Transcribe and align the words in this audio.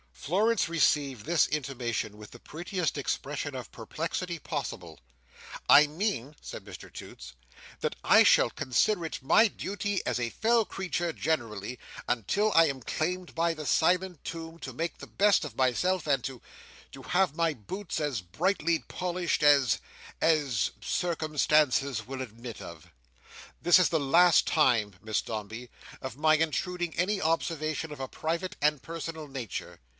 Florence 0.13 0.67
received 0.69 1.25
this 1.25 1.47
intimation 1.47 2.15
with 2.17 2.29
the 2.29 2.37
prettiest 2.39 2.95
expression 2.97 3.55
of 3.55 3.71
perplexity 3.71 4.37
possible. 4.39 4.99
"I 5.67 5.87
mean," 5.87 6.35
said 6.41 6.63
Mr 6.63 6.93
Toots, 6.93 7.33
"that 7.81 7.95
I 8.03 8.21
shall 8.23 8.51
consider 8.51 9.03
it 9.05 9.19
my 9.23 9.47
duty 9.47 10.03
as 10.05 10.19
a 10.19 10.29
fellow 10.29 10.63
creature 10.63 11.11
generally, 11.11 11.79
until 12.07 12.51
I 12.53 12.65
am 12.67 12.81
claimed 12.81 13.33
by 13.33 13.55
the 13.55 13.65
silent 13.65 14.23
tomb, 14.23 14.59
to 14.59 14.73
make 14.73 14.99
the 14.99 15.07
best 15.07 15.43
of 15.43 15.55
myself, 15.55 16.05
and 16.07 16.23
to—to 16.23 17.01
have 17.03 17.35
my 17.35 17.53
boots 17.53 17.99
as 17.99 18.21
brightly 18.21 18.79
polished, 18.79 19.41
as—as—circumstances 19.43 22.05
will 22.07 22.21
admit 22.21 22.61
of. 22.61 22.91
This 23.61 23.77
is 23.79 23.89
the 23.89 23.99
last 23.99 24.47
time, 24.47 24.95
Miss 25.01 25.21
Dombey, 25.21 25.69
of 26.01 26.15
my 26.17 26.35
intruding 26.35 26.95
any 26.95 27.19
observation 27.21 27.91
of 27.91 27.99
a 27.99 28.07
private 28.07 28.55
and 28.61 28.81
personal 28.81 29.27
nature. 29.27 29.79